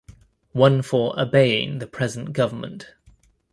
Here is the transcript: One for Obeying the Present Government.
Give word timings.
One 0.53 0.81
for 0.81 1.13
Obeying 1.21 1.77
the 1.77 1.85
Present 1.85 2.33
Government. 2.33 2.95